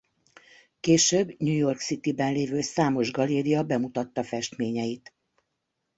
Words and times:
Később 0.79 1.33
New 1.37 1.55
York 1.55 1.79
City-ben 1.79 2.33
lévő 2.33 2.61
számos 2.61 3.11
galéria 3.11 3.63
bemutatta 3.63 4.23
festményeit. 4.23 5.13